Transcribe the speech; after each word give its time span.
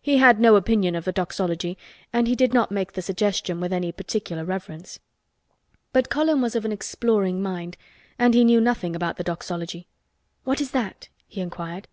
He 0.00 0.16
had 0.18 0.40
no 0.40 0.56
opinion 0.56 0.96
of 0.96 1.04
the 1.04 1.12
Doxology 1.12 1.78
and 2.12 2.26
he 2.26 2.34
did 2.34 2.52
not 2.52 2.72
make 2.72 2.94
the 2.94 3.00
suggestion 3.02 3.60
with 3.60 3.72
any 3.72 3.92
particular 3.92 4.44
reverence. 4.44 4.98
But 5.92 6.10
Colin 6.10 6.42
was 6.42 6.56
of 6.56 6.64
an 6.64 6.72
exploring 6.72 7.40
mind 7.40 7.76
and 8.18 8.34
he 8.34 8.42
knew 8.42 8.60
nothing 8.60 8.96
about 8.96 9.16
the 9.16 9.22
Doxology. 9.22 9.86
"What 10.42 10.60
is 10.60 10.72
that?" 10.72 11.08
he 11.28 11.40
inquired. 11.40 11.86